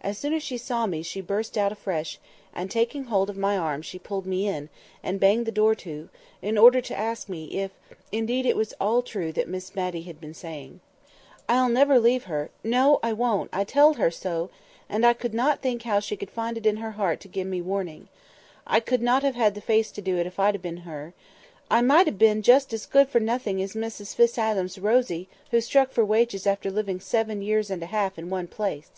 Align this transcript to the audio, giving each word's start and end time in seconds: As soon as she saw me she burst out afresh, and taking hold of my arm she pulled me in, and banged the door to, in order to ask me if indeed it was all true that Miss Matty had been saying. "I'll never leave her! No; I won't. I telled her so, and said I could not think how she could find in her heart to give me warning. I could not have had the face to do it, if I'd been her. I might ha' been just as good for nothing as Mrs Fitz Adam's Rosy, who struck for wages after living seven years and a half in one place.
As 0.00 0.16
soon 0.16 0.32
as 0.32 0.44
she 0.44 0.58
saw 0.58 0.86
me 0.86 1.02
she 1.02 1.20
burst 1.20 1.58
out 1.58 1.72
afresh, 1.72 2.20
and 2.54 2.70
taking 2.70 3.06
hold 3.06 3.28
of 3.28 3.36
my 3.36 3.58
arm 3.58 3.82
she 3.82 3.98
pulled 3.98 4.24
me 4.24 4.46
in, 4.46 4.68
and 5.02 5.18
banged 5.18 5.44
the 5.44 5.50
door 5.50 5.74
to, 5.74 6.08
in 6.40 6.56
order 6.56 6.80
to 6.80 6.96
ask 6.96 7.28
me 7.28 7.46
if 7.46 7.72
indeed 8.12 8.46
it 8.46 8.54
was 8.54 8.74
all 8.80 9.02
true 9.02 9.32
that 9.32 9.48
Miss 9.48 9.74
Matty 9.74 10.02
had 10.02 10.20
been 10.20 10.34
saying. 10.34 10.78
"I'll 11.48 11.68
never 11.68 11.98
leave 11.98 12.26
her! 12.30 12.50
No; 12.62 13.00
I 13.02 13.12
won't. 13.12 13.50
I 13.52 13.64
telled 13.64 13.96
her 13.96 14.08
so, 14.08 14.50
and 14.88 15.02
said 15.02 15.08
I 15.10 15.14
could 15.14 15.34
not 15.34 15.62
think 15.62 15.82
how 15.82 15.98
she 15.98 16.16
could 16.16 16.30
find 16.30 16.56
in 16.64 16.76
her 16.76 16.92
heart 16.92 17.18
to 17.22 17.26
give 17.26 17.48
me 17.48 17.60
warning. 17.60 18.06
I 18.68 18.78
could 18.78 19.02
not 19.02 19.24
have 19.24 19.34
had 19.34 19.56
the 19.56 19.60
face 19.60 19.90
to 19.90 20.00
do 20.00 20.16
it, 20.18 20.28
if 20.28 20.38
I'd 20.38 20.62
been 20.62 20.76
her. 20.86 21.12
I 21.68 21.82
might 21.82 22.06
ha' 22.06 22.16
been 22.16 22.40
just 22.42 22.72
as 22.72 22.86
good 22.86 23.08
for 23.08 23.18
nothing 23.18 23.60
as 23.60 23.72
Mrs 23.72 24.14
Fitz 24.14 24.38
Adam's 24.38 24.78
Rosy, 24.78 25.28
who 25.50 25.60
struck 25.60 25.90
for 25.90 26.04
wages 26.04 26.46
after 26.46 26.70
living 26.70 27.00
seven 27.00 27.42
years 27.42 27.68
and 27.68 27.82
a 27.82 27.86
half 27.86 28.16
in 28.16 28.30
one 28.30 28.46
place. 28.46 28.90